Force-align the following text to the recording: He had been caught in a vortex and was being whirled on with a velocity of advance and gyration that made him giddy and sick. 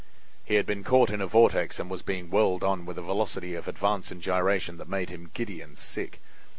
He 0.43 0.55
had 0.55 0.65
been 0.65 0.83
caught 0.83 1.11
in 1.11 1.21
a 1.21 1.27
vortex 1.27 1.77
and 1.79 1.87
was 1.87 2.01
being 2.01 2.31
whirled 2.31 2.63
on 2.63 2.87
with 2.87 2.97
a 2.97 3.03
velocity 3.03 3.53
of 3.53 3.67
advance 3.67 4.09
and 4.09 4.19
gyration 4.19 4.77
that 4.77 4.89
made 4.89 5.11
him 5.11 5.29
giddy 5.35 5.61
and 5.61 5.77
sick. 5.77 6.19